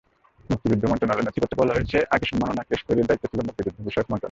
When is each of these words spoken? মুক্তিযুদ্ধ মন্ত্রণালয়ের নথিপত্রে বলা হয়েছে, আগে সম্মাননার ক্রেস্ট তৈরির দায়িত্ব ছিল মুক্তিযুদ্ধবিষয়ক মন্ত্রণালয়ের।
মুক্তিযুদ্ধ 0.51 0.83
মন্ত্রণালয়ের 0.91 1.27
নথিপত্রে 1.27 1.59
বলা 1.61 1.75
হয়েছে, 1.75 1.97
আগে 2.13 2.25
সম্মাননার 2.31 2.65
ক্রেস্ট 2.67 2.85
তৈরির 2.89 3.07
দায়িত্ব 3.09 3.25
ছিল 3.31 3.39
মুক্তিযুদ্ধবিষয়ক 3.47 4.07
মন্ত্রণালয়ের। 4.07 4.19